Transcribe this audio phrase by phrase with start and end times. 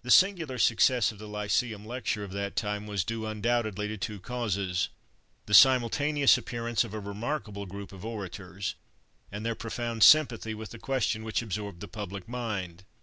[0.00, 4.18] The singular success of the lyceum lecture of that time was due, undoubtedly, to two
[4.18, 4.88] causes
[5.44, 8.74] the simultaneous appearance of a remarkable group of orators,
[9.30, 12.86] and their profound sympathy with the question which absorbed the public mind.